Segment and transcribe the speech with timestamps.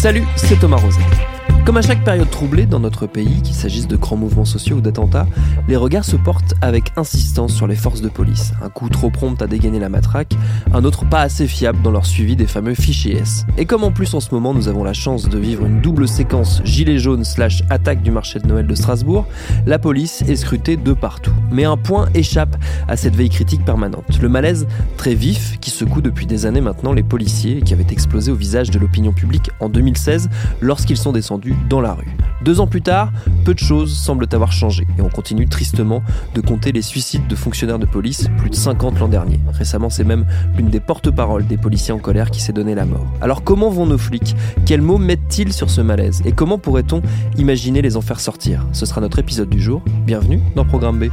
[0.00, 1.29] Salut, c'est Thomas Roset.
[1.64, 4.80] Comme à chaque période troublée dans notre pays, qu'il s'agisse de grands mouvements sociaux ou
[4.80, 5.26] d'attentats,
[5.68, 8.52] les regards se portent avec insistance sur les forces de police.
[8.62, 10.34] Un coup trop prompt à dégainer la matraque,
[10.72, 13.46] un autre pas assez fiable dans leur suivi des fameux fichiers S.
[13.56, 16.08] Et comme en plus en ce moment nous avons la chance de vivre une double
[16.08, 19.26] séquence gilet jaune slash attaque du marché de Noël de Strasbourg,
[19.66, 21.34] la police est scrutée de partout.
[21.52, 22.56] Mais un point échappe
[22.88, 24.18] à cette veille critique permanente.
[24.20, 24.66] Le malaise
[24.96, 28.36] très vif qui secoue depuis des années maintenant les policiers et qui avait explosé au
[28.36, 32.08] visage de l'opinion publique en 2016 lorsqu'ils sont descendus dans la rue.
[32.42, 33.12] Deux ans plus tard,
[33.44, 36.02] peu de choses semblent avoir changé et on continue tristement
[36.34, 39.40] de compter les suicides de fonctionnaires de police, plus de 50 l'an dernier.
[39.52, 40.24] Récemment, c'est même
[40.56, 43.06] l'une des porte-paroles des policiers en colère qui s'est donné la mort.
[43.20, 44.34] Alors comment vont nos flics?
[44.64, 46.22] Quels mots mettent-ils sur ce malaise?
[46.24, 47.02] Et comment pourrait-on
[47.36, 48.66] imaginer les en faire sortir?
[48.72, 49.82] Ce sera notre épisode du jour.
[50.06, 51.04] Bienvenue dans Programme B.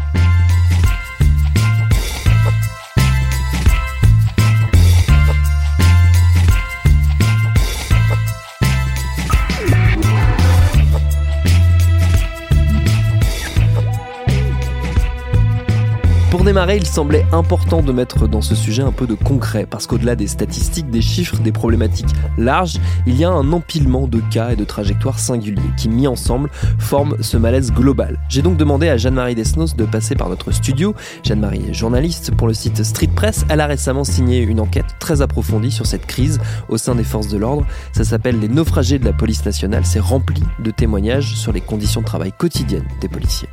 [16.47, 20.15] démarrer, il semblait important de mettre dans ce sujet un peu de concret, parce qu'au-delà
[20.15, 24.55] des statistiques, des chiffres, des problématiques larges, il y a un empilement de cas et
[24.55, 26.49] de trajectoires singuliers qui, mis ensemble,
[26.79, 28.17] forment ce malaise global.
[28.29, 30.95] J'ai donc demandé à Jeanne-Marie Desnos de passer par notre studio.
[31.21, 33.45] Jeanne-Marie est journaliste pour le site Street Press.
[33.49, 37.27] Elle a récemment signé une enquête très approfondie sur cette crise au sein des forces
[37.27, 37.65] de l'ordre.
[37.91, 39.85] Ça s'appelle Les naufragés de la police nationale.
[39.85, 43.49] C'est rempli de témoignages sur les conditions de travail quotidiennes des policiers.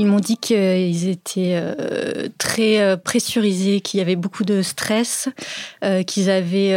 [0.00, 5.28] Ils m'ont dit qu'ils étaient euh, très euh, pressurisés, qu'il y avait beaucoup de stress,
[5.84, 6.70] euh, qu'ils avaient,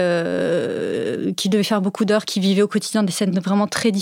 [1.38, 3.94] qu'ils devaient faire beaucoup d'heures, qu'ils vivaient au quotidien des scènes vraiment très,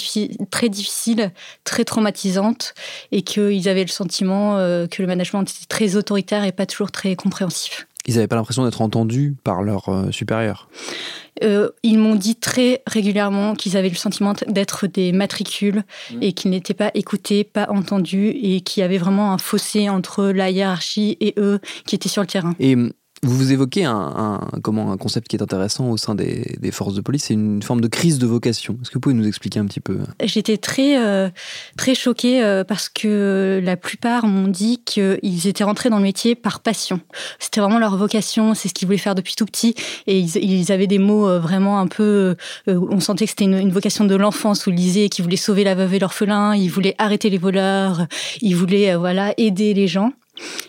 [0.49, 1.29] très difficiles,
[1.65, 2.73] très traumatisantes,
[3.11, 4.55] et qu'ils avaient le sentiment
[4.87, 7.85] que le management était très autoritaire et pas toujours très compréhensif.
[8.07, 10.69] Ils n'avaient pas l'impression d'être entendus par leurs euh, supérieurs.
[11.43, 16.17] Euh, ils m'ont dit très régulièrement qu'ils avaient le sentiment d'être des matricules Mmh.
[16.21, 20.25] et qu'ils n'étaient pas écoutés, pas entendus et qu'il y avait vraiment un fossé entre
[20.25, 22.55] la hiérarchie et eux qui étaient sur le terrain.
[22.59, 22.91] Et hum,
[23.23, 26.71] vous vous évoquez un, un- comment, un concept qui est intéressant au sein des, des
[26.71, 28.77] forces de police, c'est une forme de crise de vocation.
[28.81, 29.99] Est-ce que vous pouvez nous expliquer un petit peu?
[30.23, 31.29] J'étais très, euh,
[31.77, 36.33] très choquée euh, parce que la plupart m'ont dit qu'ils étaient rentrés dans le métier
[36.35, 36.99] par passion.
[37.37, 39.75] C'était vraiment leur vocation, c'est ce qu'ils voulaient faire depuis tout petit.
[40.07, 42.35] Et ils, ils avaient des mots euh, vraiment un peu.
[42.67, 45.35] euh, on sentait que c'était une, une vocation de l'enfance où ils disaient qu'ils voulaient
[45.37, 48.07] sauver la veuve et l'orphelin, ils voulaient arrêter les voleurs,
[48.41, 50.11] ils voulaient voilà, aider les gens.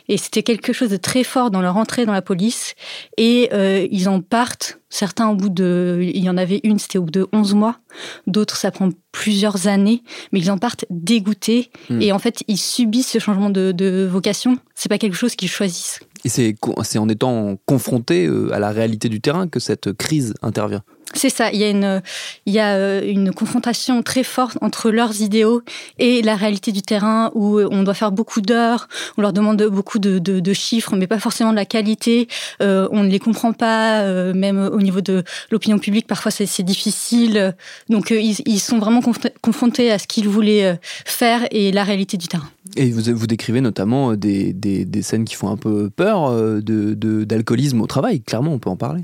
[0.09, 2.74] Et c'était quelque chose de très fort dans leur entrée dans la police.
[3.16, 6.01] Et euh, ils en partent, certains au bout de...
[6.03, 7.78] Il y en avait une, c'était au bout de 11 mois.
[8.27, 10.03] D'autres, ça prend plusieurs années.
[10.33, 11.71] Mais ils en partent dégoûtés.
[11.91, 12.01] Hmm.
[12.01, 14.59] Et en fait, ils subissent ce changement de, de vocation.
[14.74, 16.01] C'est pas quelque chose qu'ils choisissent.
[16.24, 20.83] Et c'est en étant confronté euh, à la réalité du terrain que cette crise intervient.
[21.14, 22.03] C'est ça, il y, a une,
[22.47, 25.62] il y a euh, une confrontation très forte entre leurs idéaux
[25.98, 28.88] et la réalité du terrain où on doit faire beaucoup d'heures,
[29.18, 32.28] on leur demande beaucoup de, de, chiffres, mais pas forcément de la qualité,
[32.62, 36.62] euh, on ne les comprend pas, euh, même au niveau de l'opinion publique, parfois c'est
[36.62, 37.54] difficile.
[37.88, 39.00] Donc ils, ils, sont vraiment
[39.42, 42.48] confrontés à ce qu'ils voulaient faire et la réalité du terrain.
[42.76, 46.94] Et vous, vous décrivez notamment des, des, des, scènes qui font un peu peur d'alcoolisme
[46.94, 49.03] de, d'alcoolisme au travail, clairement, on peut en parler.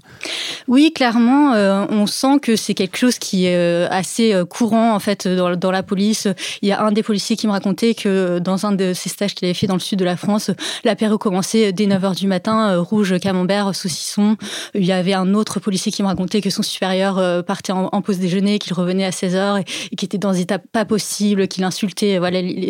[0.68, 1.52] Oui, clairement,
[1.90, 5.70] on sent que c'est quelque chose qui est euh, assez euh, courant en fait dans,
[5.70, 6.28] la police.
[6.62, 9.34] Il y a un des policiers qui me racontait que dans un de ses stages
[9.34, 10.50] qu'il avait fait dans le sud de la France,
[10.84, 14.36] l'apéro commençait dès 9h du matin, euh, rouge, camembert, saucisson.
[14.74, 18.18] Il y avait un autre policier qui me racontait que son supérieur partait en, pause
[18.18, 22.18] déjeuner, qu'il revenait à 16h et, qu'il était dans des états pas possibles, qu'il insultait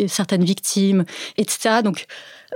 [0.07, 1.05] certaines victimes,
[1.37, 1.81] etc.
[1.83, 2.05] Donc,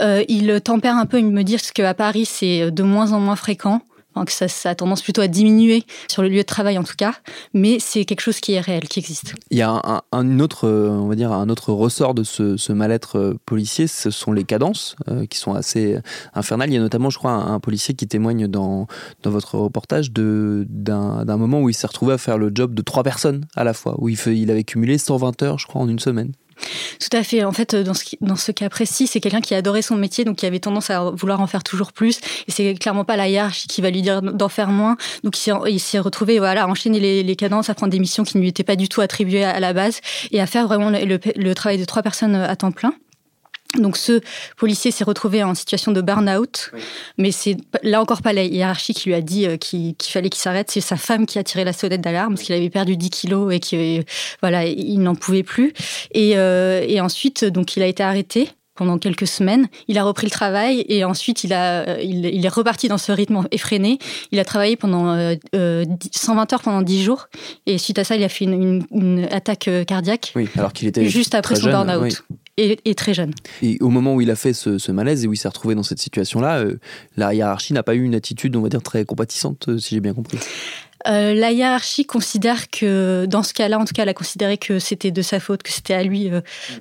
[0.02, 3.81] il tempère un peu, il me dit qu'à Paris, c'est de moins en moins fréquent
[4.25, 7.13] que ça, a tendance plutôt à diminuer sur le lieu de travail en tout cas,
[7.54, 9.33] mais c'est quelque chose qui est réel, qui existe.
[9.51, 13.39] Il y a un, autre, on va dire, un autre ressort de ce, mal-être euh,
[13.45, 15.98] policier, ce sont les cadences euh, qui sont assez
[16.33, 16.69] infernales.
[16.69, 18.88] Il y a notamment, je crois, un, policier qui témoigne dans,
[19.21, 23.04] dans votre reportage d'un moment où il s'est retrouvé à faire le job de trois
[23.04, 25.88] personnes à la fois, où il, fait, il avait cumulé 120 heures, je crois, en
[25.88, 26.33] une semaine.
[27.00, 27.44] Tout à fait.
[27.44, 27.94] En fait, dans
[28.36, 31.42] ce, cas précis, c'est quelqu'un qui adorait son métier, donc qui avait tendance à vouloir
[31.42, 32.20] en faire toujours plus.
[32.48, 34.98] Et c'est clairement pas la hiérarchie qui va lui dire d'en faire moins.
[35.24, 38.42] Donc il s'est retrouvé voilà, à enchaîner les, cadences, à prendre des missions qui ne
[38.42, 40.02] lui étaient pas du tout attribuées à la base
[40.32, 42.94] et à faire vraiment le travail de trois personnes à temps plein.
[43.78, 44.22] Donc ce
[44.56, 46.72] policier s'est retrouvé en situation de burn-out,
[47.18, 50.42] mais c'est là encore pas la hiérarchie qui lui a dit euh, qu'il fallait qu'il
[50.42, 53.10] s'arrête, c'est sa femme qui a tiré la sonnette d'alarme parce qu'il avait perdu 10
[53.10, 54.04] kilos et qu'il
[54.42, 55.74] voilà, il n'en pouvait plus.
[56.12, 59.68] Et, euh, et ensuite, donc il a été arrêté pendant quelques semaines.
[59.88, 63.48] Il a repris le travail et ensuite il, a, il, est reparti dans ce rythme
[63.52, 63.98] effréné.
[64.31, 65.86] Il a travaillé pendant 120 euh,
[66.54, 67.28] heures pendant 10 jours
[67.66, 70.31] et suite à ça, il a fait une, attaque cardiaque.
[70.36, 72.24] Oui, alors qu'il était juste après son burn-out
[72.58, 73.34] et, très jeune.
[73.62, 75.84] Et au moment où il a fait ce, malaise et où il s'est retrouvé dans
[75.84, 76.76] cette situation-là, euh,
[77.18, 80.02] la hiérarchie n'a pas eu une attitude, on va dire, très compatissante, euh, si j'ai
[80.02, 80.38] bien compris.
[81.08, 84.80] Euh, la hiérarchie considère que, dans ce cas-là, en tout cas, elle a considéré que
[84.80, 86.30] c'était de sa faute, que c'était à lui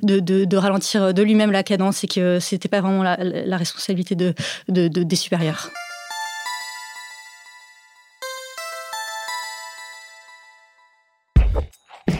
[0.02, 4.14] de, de, ralentir de lui-même la cadence et que c'était pas vraiment la, la responsabilité
[4.14, 4.34] de,
[4.68, 5.70] des supérieurs.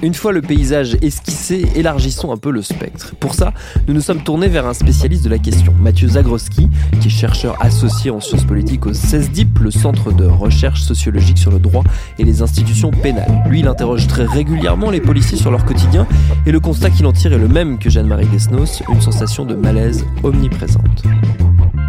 [0.02, 3.14] Une fois le paysage esquissé, élargissons un peu le spectre.
[3.19, 3.52] Pour ça,
[3.87, 6.69] nous nous sommes tournés vers un spécialiste de la question, Mathieu Zagroski,
[7.00, 11.50] qui est chercheur associé en sciences politiques au CESDIP, le centre de recherche sociologique sur
[11.50, 11.84] le droit
[12.19, 13.43] et les institutions pénales.
[13.49, 16.06] Lui, il interroge très régulièrement les policiers sur leur quotidien
[16.46, 19.55] et le constat qu'il en tire est le même que Jeanne-Marie Desnos, une sensation de
[19.55, 21.02] malaise omniprésente.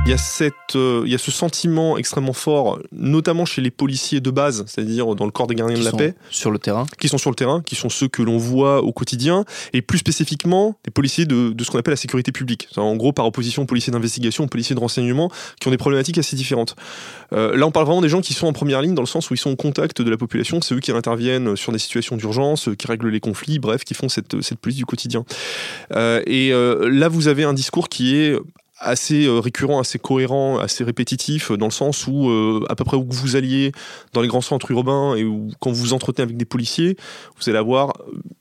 [0.05, 3.71] Il y, a cette, euh, il y a ce sentiment extrêmement fort, notamment chez les
[3.71, 6.13] policiers de base, c'est-à-dire dans le corps des gardiens de la paix.
[6.29, 6.85] Sur le terrain.
[6.99, 9.99] Qui sont sur le terrain, qui sont ceux que l'on voit au quotidien, et plus
[9.99, 12.67] spécifiquement des policiers de, de ce qu'on appelle la sécurité publique.
[12.75, 16.17] En gros, par opposition aux policiers d'investigation, aux policiers de renseignement, qui ont des problématiques
[16.17, 16.75] assez différentes.
[17.31, 19.29] Euh, là, on parle vraiment des gens qui sont en première ligne, dans le sens
[19.29, 22.17] où ils sont au contact de la population, c'est eux qui interviennent sur des situations
[22.17, 25.23] d'urgence, qui règlent les conflits, bref, qui font cette, cette police du quotidien.
[25.95, 28.37] Euh, et là, vous avez un discours qui est
[28.79, 32.97] assez euh, récurrent, assez cohérent, assez répétitif, dans le sens où euh, à peu près
[32.97, 33.71] où que vous alliez
[34.13, 36.97] dans les grands centres urbains et où, quand vous vous entretenez avec des policiers,
[37.37, 37.93] vous allez avoir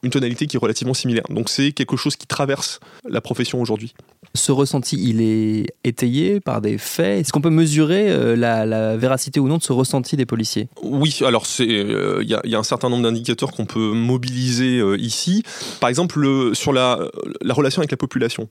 [0.02, 1.24] une tonalité qui est relativement similaire.
[1.28, 3.94] Donc c'est quelque chose qui traverse la profession aujourd'hui.
[4.34, 7.20] Ce ressenti, il est étayé par des faits?
[7.20, 10.68] Est-ce qu'on peut mesurer euh, la, véracité ou non de ce ressenti des policiers?
[10.82, 15.42] Oui, alors il y, a un certain nombre d'indicateurs qu'on peut mobiliser ici.
[15.80, 16.98] Par exemple, sur la,
[17.42, 18.48] la, relation avec la population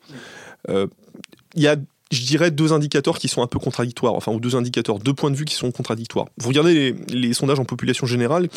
[1.56, 1.75] il y a
[2.12, 5.31] je dirais deux indicateurs qui sont un peu contradictoires, enfin, ou deux indicateurs, deux points
[5.31, 6.27] de vue qui sont contradictoires.
[6.38, 8.50] Vous regardez les, sondages en population générale,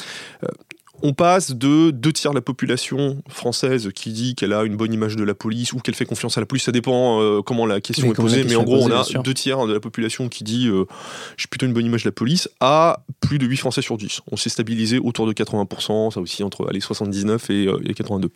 [0.42, 0.48] euh,
[1.02, 4.92] on passe de deux tiers de la population française qui dit qu'elle a une bonne
[4.92, 7.66] image de la police ou qu'elle fait confiance à la police, ça dépend euh, comment
[7.66, 10.44] la question est posée, mais en gros, on a deux tiers de la population qui
[10.44, 10.86] dit euh,
[11.36, 14.20] j'ai plutôt une bonne image de la police, à plus de 8 Français sur 10.
[14.30, 18.30] On s'est stabilisé autour de 80%, ça aussi entre allez, 79 et, et 82.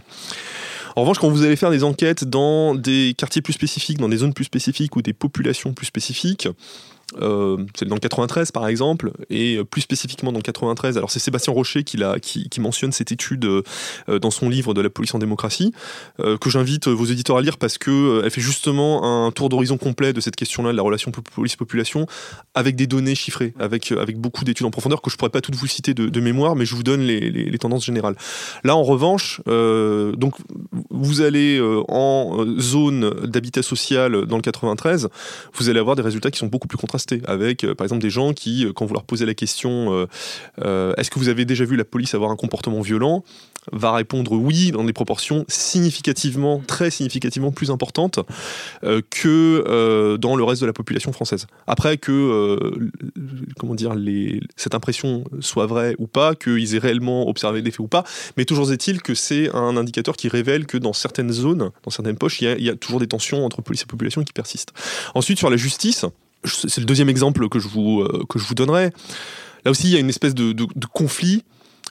[0.96, 4.16] En revanche, quand vous allez faire des enquêtes dans des quartiers plus spécifiques, dans des
[4.18, 6.48] zones plus spécifiques ou des populations plus spécifiques,
[7.16, 10.96] euh, c'est dans le 93 par exemple, et plus spécifiquement dans le 93.
[10.98, 11.98] Alors c'est Sébastien Rocher qui,
[12.60, 15.72] mentionne cette étude euh, dans son livre de la police en démocratie,
[16.20, 19.78] euh, que j'invite vos éditeurs à lire parce que elle fait justement un tour d'horizon
[19.78, 22.06] complet de cette question-là, de la relation police-population,
[22.54, 25.66] avec des données chiffrées, avec, beaucoup d'études en profondeur que je pourrais pas toutes vous
[25.66, 28.16] citer de, mémoire, mais je vous donne les, les, tendances générales.
[28.64, 30.34] Là en revanche, donc
[30.90, 35.08] vous allez en zone d'habitat social dans le 93,
[35.54, 38.32] vous allez avoir des résultats qui sont beaucoup plus contrastés avec, par exemple, des gens
[38.32, 40.06] qui, quand vous leur posez la question,
[40.58, 43.24] est-ce que vous avez déjà vu la police avoir un comportement violent
[43.72, 48.20] va répondre oui dans des proportions significativement, très significativement plus importantes
[49.10, 51.46] que dans le reste de la population française.
[51.66, 52.70] Après que,
[53.58, 53.94] comment dire,
[54.56, 58.04] cette impression soit vraie ou pas, qu'ils aient réellement observé des faits ou pas,
[58.36, 62.16] mais toujours est-il que c'est un indicateur qui révèle que dans certaines zones, dans certaines
[62.16, 64.72] poches, il y a, toujours des tensions entre police et population qui persistent.
[65.14, 66.04] Ensuite, sur la justice,
[66.44, 68.90] c'est le deuxième exemple que je vous, euh, que je vous donnerai.
[69.64, 70.54] Là aussi, il y a une espèce de,
[70.92, 71.44] conflit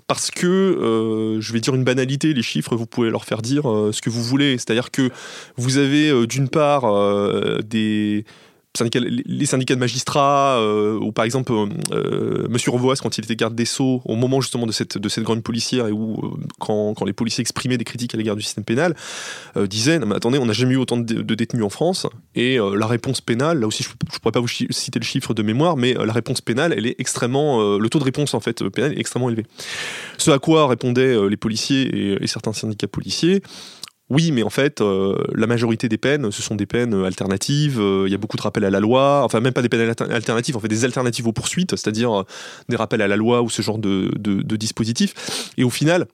[0.07, 3.69] parce que, euh, je vais dire une banalité, les chiffres, vous pouvez leur faire dire
[3.69, 4.53] euh, ce que vous voulez.
[4.57, 5.09] C'est-à-dire que
[5.57, 6.85] vous avez d'une part
[7.63, 8.25] des
[8.81, 13.55] les syndicats de magistrats, euh, ou par exemple euh, euh, Monsieur quand il était garde
[13.55, 17.13] des Sceaux, au moment justement de cette, de grande policière, et où quand, quand, les
[17.13, 18.95] policiers exprimaient des critiques à l'égard du système pénal,
[19.55, 23.21] disaient mais attendez, on n'a jamais eu autant de, détenus en France, et la réponse
[23.21, 26.13] pénale, là aussi je ne pourrais pas vous citer le chiffre de mémoire, mais la
[26.13, 29.45] réponse pénale, elle est extrêmement, le taux de réponse en fait pénale est extrêmement élevé.
[30.17, 33.41] Ce à quoi répondaient les policiers et certains syndicats policiers,
[34.09, 37.79] oui, mais en fait, euh, la majorité des peines, ce sont des peines alternatives.
[37.79, 39.21] Euh, il y a beaucoup de rappels à la loi.
[39.25, 42.23] Enfin, même pas des peines alternatives, en fait, des alternatives aux poursuites, c'est-à-dire euh,
[42.69, 45.51] des rappels à la loi ou ce genre de, de, dispositifs.
[45.57, 46.07] Et au final,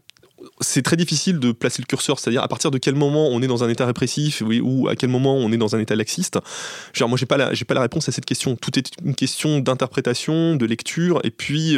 [0.61, 3.47] c'est très difficile de placer le curseur, c'est-à-dire à partir de quel moment on est
[3.47, 6.39] dans un état répressif ou à quel moment on est dans un état laxiste.
[6.93, 8.55] Genre, moi, j'ai pas pas la réponse à cette question.
[8.55, 11.77] Tout est une question d'interprétation, de lecture et puis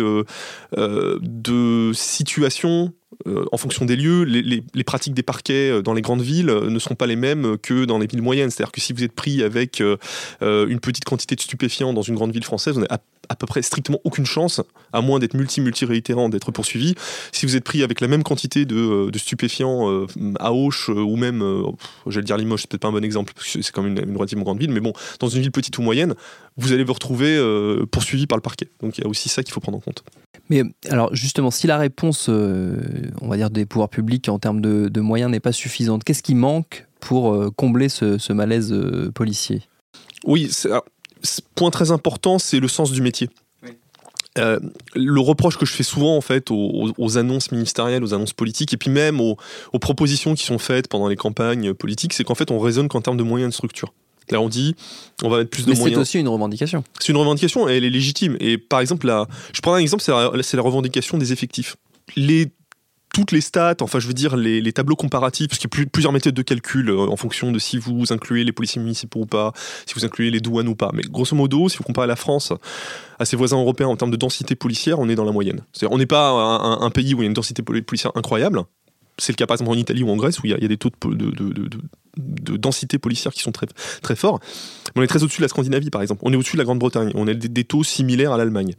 [0.75, 2.93] de situation
[3.27, 6.69] euh, en fonction des lieux, les, pratiques des parquets euh, dans les grandes villes euh,
[6.69, 8.50] ne sont pas les mêmes que dans les villes moyennes.
[8.50, 9.81] C'est-à-dire que si vous êtes pris avec
[10.41, 13.00] une petite quantité de stupéfiants dans une grande ville française, vous n'avez à,
[13.34, 14.62] peu près strictement aucune chance,
[14.94, 16.94] à moins d'être multi-multi-réitérant, d'être poursuivi.
[17.32, 20.05] Si vous êtes pris avec la même quantité de, stupéfiants
[20.39, 21.44] à Auch ou même,
[22.05, 24.10] j'allais dire Limoges, c'est peut-être pas un bon exemple, parce que c'est quand même une,
[24.10, 26.13] une, relativement grande ville, mais bon, dans une ville petite ou moyenne,
[26.58, 27.41] vous allez vous retrouver
[27.91, 28.67] poursuivi par le parquet.
[28.82, 30.03] Donc il y a aussi ça qu'il faut prendre en compte.
[30.50, 32.77] Mais alors justement, si la réponse, euh,
[33.22, 36.36] on va dire, des pouvoirs publics en termes de, moyens n'est pas suffisante, qu'est-ce qui
[36.36, 39.63] manque pour euh, combler ce, malaise euh, policier?
[40.24, 40.50] Oui,
[41.55, 43.29] point très important, c'est le sens du métier.
[44.38, 48.77] le reproche que je fais souvent en fait aux, annonces ministérielles, aux annonces politiques, et
[48.77, 49.38] puis même aux,
[49.74, 53.01] aux propositions qui sont faites pendant les campagnes politiques, c'est qu'en fait on raisonne qu'en
[53.01, 53.94] termes de moyens de structure.
[54.32, 54.75] Là, on dit,
[55.24, 55.98] on va mettre plus de Mais moyens.
[55.98, 56.84] C'est aussi une revendication.
[57.00, 58.38] C'est une revendication et elle est légitime.
[58.39, 61.75] Et par exemple, là, je prends un exemple, c'est la, revendication des effectifs.
[62.15, 62.48] Les
[63.14, 66.12] toutes les stats, enfin je veux dire les, tableaux comparatifs, parce qu'il y a plusieurs
[66.12, 69.54] méthodes de calcul euh, en fonction de si vous incluez les policiers municipaux ou pas,
[69.86, 70.92] si vous incluez les douanes ou pas.
[70.94, 72.52] Mais grosso modo, si vous comparez la France
[73.18, 75.62] à ses voisins européens en termes de densité policière, on est dans la moyenne.
[75.72, 78.64] C'est-à-dire on n'est pas un, pays où il y a une densité policière incroyable.
[79.18, 80.78] C'est le cas par exemple en Italie ou en Grèce où il y a, des
[80.78, 81.70] taux de, de
[82.18, 83.68] de densité policière qui sont très,
[84.02, 84.40] très forts.
[84.96, 86.22] on est très au-dessus de la Scandinavie, par exemple.
[86.24, 87.12] On est au-dessus de la Grande-Bretagne.
[87.16, 88.74] On a des, taux similaires à l'Allemagne.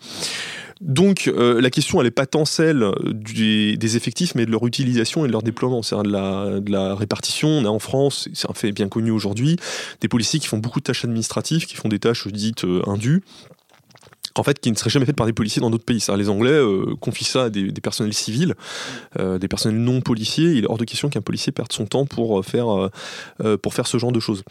[0.80, 5.25] Donc euh, la question, elle n'est pas tant celle des, effectifs, mais de leur utilisation
[5.25, 5.83] et de leur déploiement.
[5.83, 7.49] C'est de la, de la répartition.
[7.49, 9.56] On a en France, c'est un fait bien connu aujourd'hui,
[10.00, 13.23] des policiers qui font beaucoup de tâches administratives, qui font des tâches dites euh, indues
[14.38, 16.00] en fait, qui ne serait jamais fait par des policiers dans d'autres pays.
[16.00, 18.54] Ça, les Anglais euh, confient ça à des, personnels civils,
[19.18, 20.52] euh, des personnels non policiers.
[20.52, 22.66] Il est hors de question qu'un policier perde son temps pour euh, faire,
[23.62, 24.42] pour faire ce genre de choses.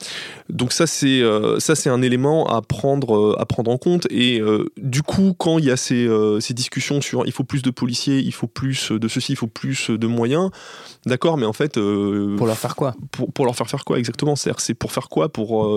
[0.49, 1.21] Donc ça, c'est
[1.59, 4.07] ça, c'est un élément à prendre, à prendre en compte.
[4.09, 4.41] Et
[4.77, 8.19] du coup, quand il y a ces, ces, discussions sur il faut plus de policiers,
[8.19, 10.49] il faut plus de ceci, il faut plus de moyens,
[11.05, 12.95] d'accord, mais en fait, pour leur faire quoi?
[13.11, 14.35] pour, pour, leur faire faire quoi exactement?
[14.35, 15.29] C'est pour faire quoi?
[15.29, 15.69] Pour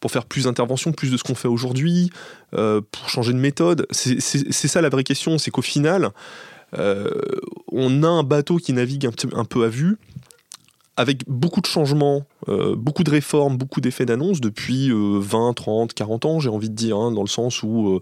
[0.00, 2.10] pour faire plus d'interventions, plus de ce qu'on fait aujourd'hui,
[2.50, 3.86] pour changer de méthode.
[3.90, 4.20] C'est
[4.68, 6.10] ça la vraie question, c'est qu'au final,
[6.78, 7.10] euh,
[7.70, 9.98] on a un bateau qui navigue un, peu à vue,
[10.96, 16.24] avec beaucoup de changements, euh, beaucoup de réformes, beaucoup d'effets d'annonce depuis 20, 30, 40
[16.24, 18.00] ans, j'ai envie de dire, hein, dans le sens où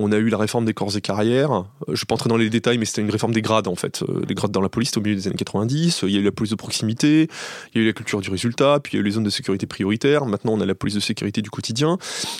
[0.00, 1.52] on a eu la réforme des corps et carrières.
[1.52, 3.68] Euh, je ne vais pas entrer dans les détails, mais c'était une réforme des grades,
[3.68, 4.02] en fait.
[4.02, 6.02] Euh, les grades dans la police, au milieu des années 90.
[6.04, 7.28] Il y a eu la police de proximité,
[7.74, 9.24] il y a eu la culture du résultat, puis il y a eu les zones
[9.24, 10.24] de sécurité prioritaires.
[10.24, 11.98] Maintenant, on a la police de sécurité du quotidien.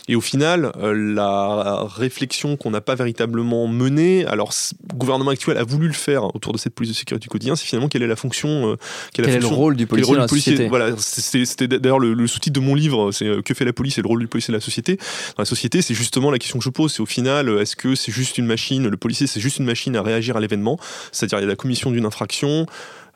[0.09, 4.53] Et au final, euh, la réflexion qu'on n'a pas véritablement menée, alors
[4.91, 7.57] le gouvernement actuel a voulu le faire autour de cette police de sécurité du quotidien,
[7.57, 8.77] c'est finalement quelle est la fonction.
[9.13, 10.69] quel est le rôle du policier dans la société?
[10.69, 10.97] Voilà,
[11.45, 14.21] c'était d'ailleurs le, sous-titre de mon livre, c'est Que fait la police et le rôle
[14.21, 14.97] du policier dans la société.
[14.97, 17.95] Dans la société, c'est justement la question que je pose, c'est au final, est-ce que
[17.95, 20.79] c'est juste une machine, le policier c'est juste une machine à réagir à l'événement,
[21.13, 22.67] c'est-à-dire il y a la commission d'une infraction,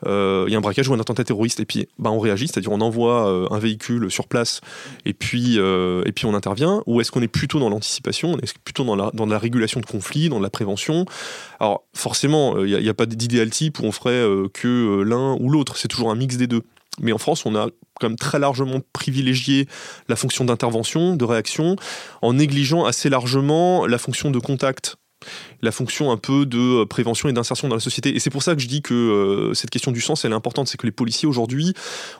[0.05, 2.47] euh, il y a un braquage ou un attentat terroriste et puis bah, on réagit,
[2.47, 4.61] c'est-à-dire on envoie euh, un véhicule sur place
[5.05, 8.53] et puis, euh, et puis on intervient, ou est-ce qu'on est plutôt dans l'anticipation, est-ce
[8.63, 11.05] plutôt dans la, dans la régulation de conflits, dans la prévention?
[11.59, 15.49] Alors forcément, il n'y a, a, pas d'idéal type où on ferait que l'un ou
[15.49, 16.63] l'autre, c'est toujours un mix des deux.
[17.01, 17.67] Mais en France, on a
[18.03, 19.67] même très largement privilégié
[20.07, 21.75] la fonction d'intervention, de réaction,
[22.21, 24.97] en négligeant assez largement la fonction de contact
[25.61, 28.15] la fonction un peu de euh, prévention et d'insertion dans la société.
[28.15, 30.35] Et c'est pour ça que je dis que euh, cette question du sens, elle est
[30.35, 30.67] importante.
[30.67, 31.73] C'est que les policiers aujourd'hui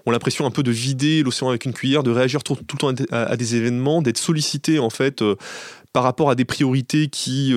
[0.05, 2.94] ont l'impression un peu de vider l'océan avec une cuillère, de réagir tout, le temps
[3.12, 5.36] à, des événements, d'être sollicités en fait euh,
[5.94, 7.53] par rapport à des priorités qui,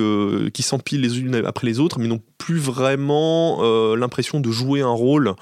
[0.53, 3.61] qui s'empilent les unes après les autres, mais n'ont plus vraiment
[3.95, 5.35] l'impression de jouer un rôle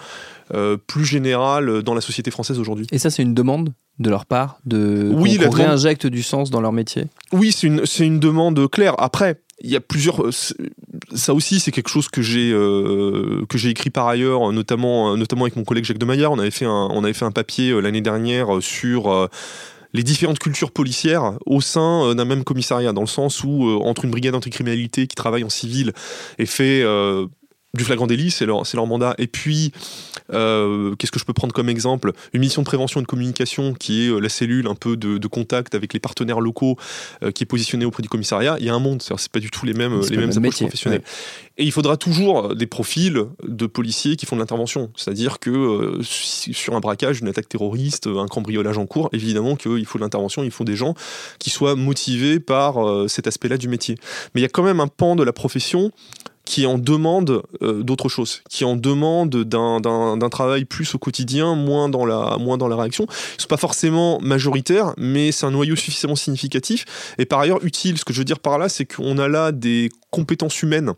[0.88, 2.88] plus général dans la société française aujourd'hui.
[2.92, 6.72] Et ça, c'est une demande de leur part de oui, réinjecte du sens dans leur
[6.72, 7.06] métier?
[7.32, 8.96] Oui, c'est une, une demande claire.
[9.00, 10.24] Après, il y a plusieurs.
[10.24, 10.32] Euh,
[11.14, 15.46] ça aussi, c'est quelque chose que j'ai euh, que j'ai écrit par ailleurs, notamment notamment
[15.46, 16.32] avec mon collègue Jacques Demaillard.
[16.32, 19.30] On avait fait un on avait fait un papier euh, l'année dernière sur
[19.94, 24.12] les différentes cultures policières au sein d'un même commissariat, dans le sens où entre une
[24.12, 25.94] brigade anticriminalité qui travaille en civil
[26.38, 26.84] et fait
[27.74, 29.14] du flagrant délit, c'est leur, leur mandat.
[29.18, 29.72] Et puis,
[30.34, 32.14] euh, qu'est-ce que je peux prendre comme exemple?
[32.34, 35.28] Une mission de prévention et de communication qui est euh, la cellule un peu de,
[35.28, 36.78] contact avec les partenaires locaux
[37.22, 38.56] euh, qui est positionnée auprès du commissariat.
[38.60, 41.04] Il y a un monde, c'est pas du tout les mêmes, les mêmes approches professionnelles.
[41.58, 44.90] Et il faudra toujours des profils de policiers qui font de l'intervention.
[44.96, 49.98] C'est-à-dire que sur un braquage, une attaque terroriste, un cambriolage en cours, évidemment qu'il faut
[49.98, 50.94] de l'intervention, il faut des gens
[51.40, 53.96] qui soient motivés par cet aspect-là du métier.
[54.34, 55.92] Mais il y a quand même un pan de la profession
[56.48, 61.90] qui en demande euh, d'autres choses, qui en demande d'un travail plus au quotidien, moins
[61.90, 63.06] dans la, réaction.
[63.38, 66.86] Ils sont pas forcément majoritaires, mais c'est un noyau suffisamment significatif
[67.18, 67.98] et par ailleurs utile.
[67.98, 70.94] Ce que je veux dire par là, c'est qu'on a là des compétences humaines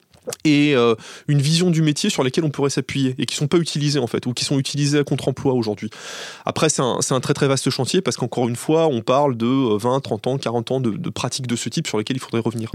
[0.46, 0.94] et euh,
[1.28, 4.06] une vision du métier sur lesquelles on pourrait s'appuyer et qui sont pas utilisées en
[4.06, 5.90] fait ou qui sont utilisées à contre-emploi aujourd'hui.
[6.46, 10.02] Après c'est un, très très vaste chantier parce qu'encore une fois on parle de 20,
[10.02, 12.70] 30 ans, 40 ans de pratiques de ce type sur lesquelles il faudrait revenir.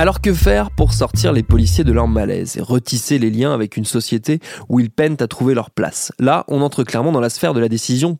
[0.00, 3.76] Alors que faire pour sortir les policiers de leur malaise et retisser les liens avec
[3.76, 4.40] une société
[4.70, 6.10] où ils peinent à trouver leur place?
[6.18, 8.16] Là, on entre clairement dans la sphère de la décision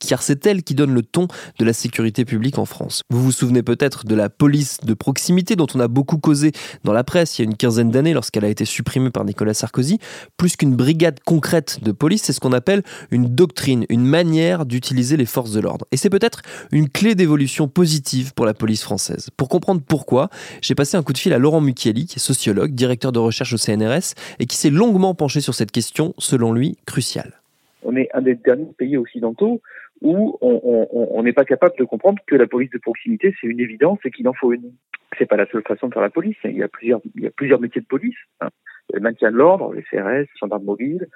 [0.00, 3.02] car c'est elle qui donne le ton de la sécurité publique en France.
[3.10, 6.92] Vous vous souvenez peut-être de la police de proximité dont on a beaucoup causé dans
[6.92, 9.98] la presse il y a une quinzaine d'années lorsqu'elle a été supprimée par Nicolas Sarkozy.
[10.36, 15.16] Plus qu'une brigade concrète de police, c'est ce qu'on appelle une doctrine, une manière d'utiliser
[15.16, 15.86] les forces de l'ordre.
[15.92, 16.40] Et c'est peut-être
[16.72, 19.28] une clé d'évolution positive pour la police française.
[19.36, 20.30] Pour comprendre pourquoi,
[20.62, 23.52] j'ai passé un coup de fil à Laurent Mucchielli, qui est sociologue, directeur de recherche
[23.52, 27.43] au CNRS, et qui s'est longuement penché sur cette question, selon lui, cruciale.
[27.84, 29.60] On est un des derniers pays occidentaux
[30.00, 33.98] où on n'est pas capable de comprendre que la police de proximité, c'est une évidence
[34.04, 34.72] et qu'il en faut une.
[35.18, 36.36] C'est pas la seule façon de faire la police.
[36.44, 38.16] Il y a plusieurs, il y a plusieurs métiers de police.
[38.40, 38.48] Hein.
[38.92, 41.06] Le maintien de l'ordre, les CRS, les gendarmes mobiles,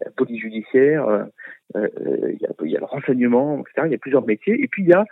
[0.00, 1.24] la police judiciaire, euh,
[1.76, 1.88] euh,
[2.32, 3.86] il, y a, il, y a, le renseignement, etc.
[3.86, 4.62] Il y a plusieurs métiers.
[4.62, 5.04] Et puis il y a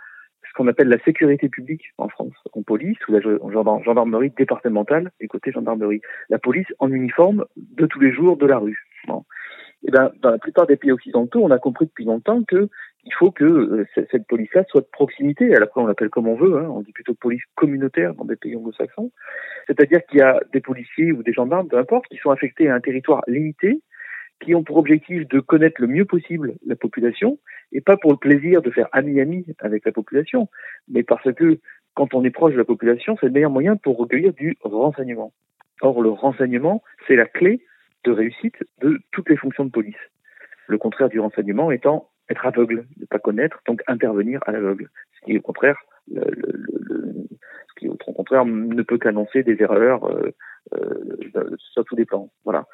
[0.47, 5.27] ce qu'on appelle la sécurité publique en France, en police ou la gendarmerie départementale du
[5.27, 6.01] côté gendarmerie.
[6.29, 8.86] La police en uniforme de tous les jours de la rue.
[9.87, 12.69] Eh ben, dans la plupart des pays occidentaux, on a compris depuis longtemps que
[13.05, 15.55] il faut que euh, cette police-là soit de proximité.
[15.55, 16.57] Après, on l'appelle comme on veut.
[16.57, 16.67] Hein.
[16.69, 19.11] On dit plutôt police communautaire dans des pays anglo-saxons.
[19.65, 22.75] C'est-à-dire qu'il y a des policiers ou des gendarmes, peu importe, qui sont affectés à
[22.75, 23.81] un territoire limité,
[24.41, 27.39] qui ont pour objectif de connaître le mieux possible la population,
[27.71, 30.49] et pas pour le plaisir de faire ami-ami avec la population,
[30.89, 31.59] mais parce que
[31.95, 35.31] quand on est proche de la population, c'est le meilleur moyen pour recueillir du renseignement.
[35.81, 37.61] Or, le renseignement, c'est la clé
[38.03, 39.95] de réussite de toutes les fonctions de police.
[40.67, 44.89] Le contraire du renseignement étant être aveugle, ne pas connaître, donc intervenir à l'aveugle.
[45.19, 45.77] Ce qui, au contraire,
[46.11, 46.23] le,
[47.69, 50.31] ce qui, au contraire, ne peut qu'annoncer des erreurs, euh,
[50.75, 52.29] euh, sur tous les plans.
[52.43, 52.65] Voilà.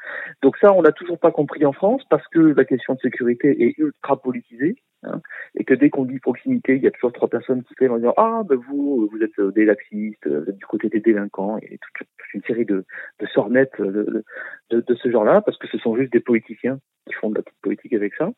[0.41, 3.67] Donc ça, on n'a toujours pas compris en France parce que la question de sécurité
[3.67, 5.21] est ultra politisée hein,
[5.55, 7.97] et que dès qu'on dit proximité, il y a toujours trois personnes qui viennent en
[7.97, 11.77] disant ah ben vous vous êtes des laxistes, vous êtes du côté des délinquants et
[11.77, 12.83] toute, une série de,
[13.19, 14.23] de sornettes de,
[14.71, 17.43] de, de ce genre-là parce que ce sont juste des politiciens qui font de la
[17.43, 18.31] petite politique avec ça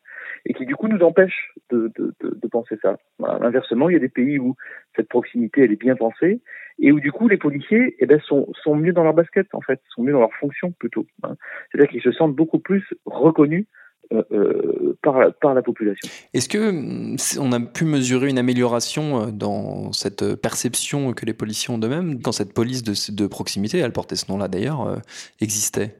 [0.45, 2.97] et qui du coup nous empêchent de, de, de penser ça.
[3.19, 3.45] Voilà.
[3.45, 4.55] Inversement, il y a des pays où
[4.95, 6.41] cette proximité elle est bien pensée
[6.79, 9.61] et où du coup les policiers eh ben, sont, sont mieux dans leur basket en
[9.61, 11.05] fait, sont mieux dans leur fonction plutôt.
[11.23, 11.35] Hein.
[11.71, 13.65] C'est-à-dire qu'ils se sentent beaucoup plus reconnus
[14.13, 16.07] euh, euh, par, la, par la population.
[16.35, 21.33] Est-ce que mm, on a pu mesurer une amélioration euh, dans cette perception que les
[21.33, 25.01] policiers ont d'eux-mêmes quand cette police de, de proximité, elle portait ce nom-là d'ailleurs,
[25.41, 25.95] existait?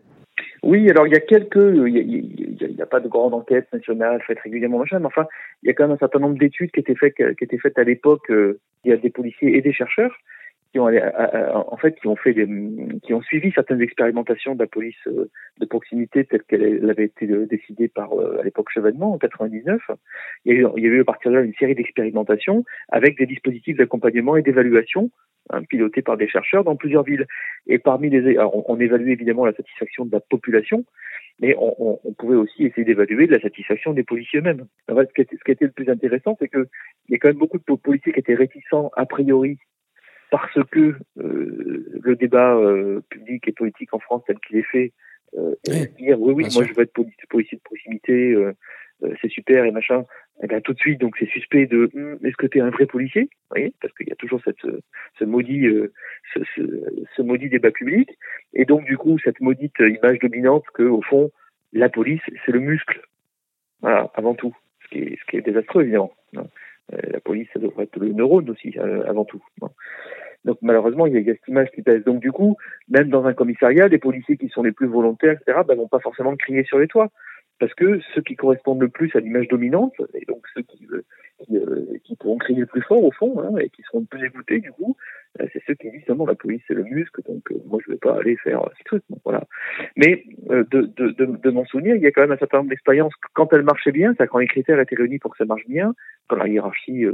[0.66, 4.40] Oui, alors il y a quelques, il n'y a, pas de grande enquête nationale faite
[4.40, 5.28] régulièrement, machin, mais enfin,
[5.64, 7.78] il y a quand même un certain nombre d'études qui étaient faites, qui étaient faites
[7.78, 8.26] à l'époque.
[8.30, 10.16] il y a des policiers et des chercheurs
[10.76, 10.90] qui ont
[11.54, 12.36] en fait qui ont fait
[13.04, 17.30] qui ont suivi certaines expérimentations de la police euh, de proximité telle qu'elle avait été
[17.30, 19.82] euh, décidée par à l'époque Chevènement en 99.
[20.44, 24.36] Il y a eu, à partir de là une série d'expérimentations avec des dispositifs d'accompagnement
[24.36, 25.12] et d'évaluation
[25.50, 27.26] hein, pilotés par des chercheurs dans plusieurs villes.
[27.68, 30.84] Et parmi les, alors on, évalue évidemment la satisfaction de la population,
[31.40, 34.66] mais on, on, pouvait aussi essayer d'évaluer la satisfaction des policiers eux-mêmes.
[34.92, 36.68] En fait, ce, qui était, le plus intéressant, c'est que
[37.08, 39.58] il y a quand même beaucoup de policiers qui étaient réticents a priori
[40.32, 44.92] parce que euh, le débat euh, public et politique en France tel qu'il est fait,
[45.38, 45.56] euh,
[45.98, 46.94] dire oui, oui, moi je veux être
[47.30, 48.54] policier de proximité, euh,
[49.04, 51.90] euh, c'est super et machin, et eh bien tout de suite donc c'est suspect de
[51.94, 54.42] hum, est-ce que tu es un vrai policier, vous voyez, parce qu'il y a toujours
[54.46, 54.66] cette
[55.20, 55.68] ce maudit
[56.34, 56.62] ce, ce,
[57.16, 58.10] ce, maudit débat public,
[58.54, 61.32] et donc du coup cette maudite image dominante que au fond
[61.74, 63.02] la police c'est le muscle,
[63.82, 66.14] voilà avant tout, ce qui est ce qui est désastreux évidemment.
[66.94, 69.44] Euh, la police, ça devrait être le neurone aussi, euh, avant tout.
[70.44, 72.04] Donc malheureusement, il y, a, cette image qui pèse.
[72.04, 72.56] Donc du coup,
[72.90, 76.00] même dans un commissariat, les policiers qui sont les plus volontaires, etc., ben, vont pas
[76.00, 77.10] forcément crier sur les toits.
[77.60, 81.02] Parce que ceux qui correspondent le plus à l'image dominante, et donc ceux qui, euh,
[81.52, 84.60] euh, pourront crier le plus fort au fond, hein, et qui seront le plus écoutés
[84.60, 84.98] du coup,
[85.40, 87.98] euh, c'est ceux qui disent seulement la police c'est le muscle, donc moi je vais
[87.98, 89.04] pas aller faire ce truc.
[89.24, 89.44] voilà.
[89.96, 93.14] Mais de, de, mon souvenir, il y a quand même un certain nombre d'expériences.
[93.34, 95.94] Quand elles marchaient bien, c'est quand les critères étaient réunis pour que ça marche bien,
[96.28, 97.06] quand la hiérarchie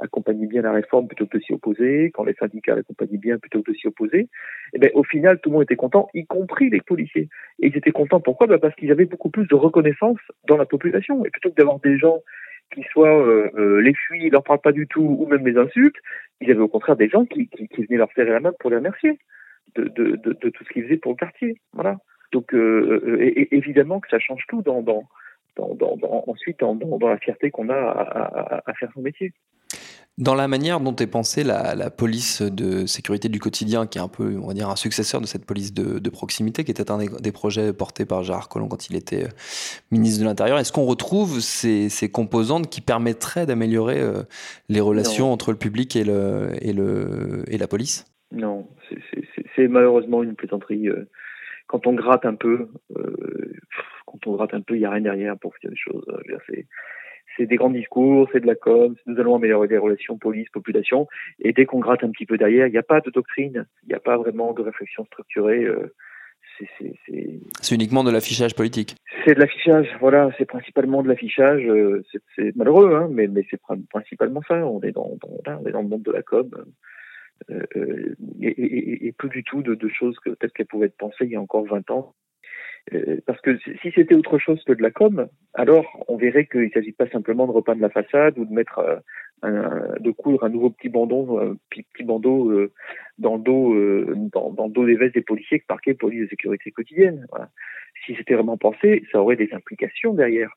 [0.00, 3.62] accompagnait bien la réforme plutôt que de s'y opposer, quand les syndicats l'accompagnaient bien plutôt
[3.62, 4.28] que de s'y opposer, et
[4.74, 7.28] eh ben, au final, tout le monde était content, y compris les policiers.
[7.60, 8.46] Et ils étaient contents pourquoi?
[8.46, 11.24] Ben Parce qu'ils avaient beaucoup plus de reconnaissance dans la population.
[11.24, 12.20] Et plutôt que d'avoir des gens
[12.74, 15.56] qui soient euh, euh, les fuient, ils leur parlent pas du tout, ou même les
[15.56, 15.96] insultes,
[16.40, 18.76] ils avaient au contraire des gens qui, qui, venaient leur serrer la main pour les
[18.76, 19.18] remercier
[19.74, 21.60] de, de, tout ce qu'ils faisaient pour le quartier.
[21.72, 21.98] Voilà.
[22.32, 23.16] Donc euh,
[23.50, 25.08] évidemment que ça change tout dans, dans,
[25.56, 29.32] dans, dans ensuite dans, la fierté qu'on a à, faire son métier.
[30.18, 34.00] Dans la manière dont est pensée la, la, police de sécurité du quotidien, qui est
[34.00, 36.90] un peu, on va dire, un successeur de cette police de, de proximité, qui était
[36.90, 39.28] un des, projets portés par Gérard Collomb quand il était euh,
[39.92, 44.24] ministre de l'Intérieur, est-ce qu'on retrouve ces, ces, composantes qui permettraient d'améliorer euh,
[44.68, 48.04] les relations entre le public et, le, et, le, et la police?
[48.32, 48.66] Non,
[49.54, 50.88] c'est malheureusement une plaisanterie.
[50.88, 51.08] Euh,
[51.68, 52.68] quand on gratte un peu,
[54.06, 56.04] quand on gratte un peu, il n'y a rien derrière pour faire des choses.
[57.38, 61.06] C'est des grands discours, c'est de la com, nous allons améliorer les relations police-population.
[61.38, 63.88] Et dès qu'on gratte un petit peu derrière, il n'y a pas de doctrine, il
[63.88, 65.64] n'y a pas vraiment de réflexion structurée.
[65.64, 65.94] Euh,
[67.60, 68.96] c'est uniquement de l'affichage politique.
[69.24, 71.64] C'est de l'affichage, voilà, c'est principalement de l'affichage.
[71.64, 72.02] Euh,
[72.34, 74.66] c'est malheureux, hein, mais, mais c'est principalement ça.
[74.66, 76.50] On est dans, dans, on est dans le monde de la com.
[77.50, 80.96] Euh, et, et, et, plus du tout de, de choses que peut-être qu'elles pouvaient être
[80.96, 82.14] pensées il y a encore 20 ans.
[82.92, 86.62] Euh, parce que si c'était autre chose que de la com, alors on verrait qu'il
[86.62, 88.96] ne s'agit pas simplement de repeindre la façade ou de mettre euh,
[89.42, 92.72] un, de coudre un nouveau petit bandeau, un petit, bandeau euh,
[93.18, 93.74] dans le dos,
[94.32, 97.26] dans, le dos des vestes des policiers que parquet police de sécurité quotidienne.
[98.06, 100.52] Si c'était vraiment pensé, ça aurait des implications derrière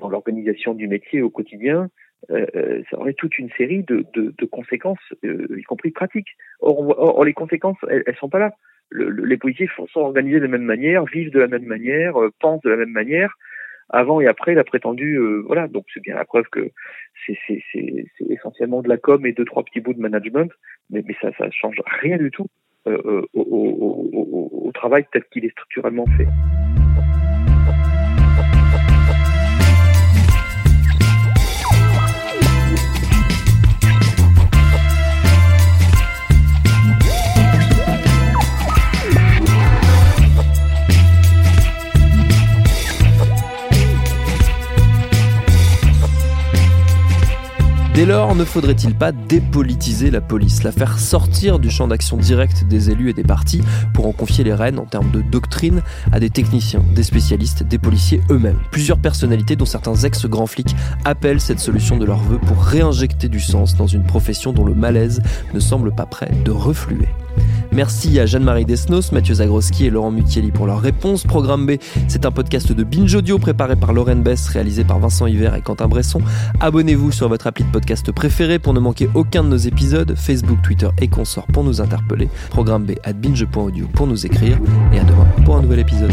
[0.00, 1.90] dans l'organisation du métier au quotidien.
[2.30, 4.04] Euh, ça aurait toute une série de,
[4.46, 6.36] conséquences, y compris pratiques.
[6.60, 8.54] Or, or, les conséquences, elles, elles sont pas là
[8.90, 12.62] les policiers sont organisés de la même manière, vivent de la même manière, euh, pensent
[12.62, 13.34] de la même manière,
[13.88, 15.16] avant et après la prétendue.
[15.18, 16.70] Euh, voilà, donc c'est bien la preuve que
[17.26, 17.38] c'est
[18.28, 20.50] essentiellement de la com et deux trois petits bouts de management,
[20.90, 22.46] mais, ça ça change rien du tout
[22.86, 26.26] euh, au, au, au travail tel qu'il est structurellement fait.
[47.94, 52.64] Dès lors, ne faudrait-il pas dépolitiser la police, la faire sortir du champ d'action direct
[52.66, 55.80] des élus et des partis pour en confier les rênes en termes de doctrine
[56.10, 58.58] à des techniciens, des spécialistes, des policiers eux-mêmes?
[58.72, 63.38] Plusieurs personnalités, dont certains ex-grands flics, appellent cette solution de leur vœu pour réinjecter du
[63.38, 65.22] sens dans une profession dont le malaise
[65.54, 67.06] ne semble pas prêt de refluer.
[67.74, 71.24] Merci à Jeanne-Marie Desnos, Mathieu Zagroski et Laurent Mucchielli pour leurs réponses.
[71.24, 71.72] Programme B,
[72.06, 75.60] c'est un podcast de Binge Audio préparé par Lauren Bess, réalisé par Vincent Hiver et
[75.60, 76.20] Quentin Bresson.
[76.60, 80.14] Abonnez-vous sur votre appli de podcast préféré pour ne manquer aucun de nos épisodes.
[80.16, 82.28] Facebook, Twitter et consorts pour nous interpeller.
[82.50, 84.56] Programme B à binge.audio pour nous écrire.
[84.92, 86.12] Et à demain pour un nouvel épisode.